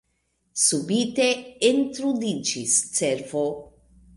Subite 0.61 1.27
entrudiĝis 1.69 2.81
cervo. 2.99 3.45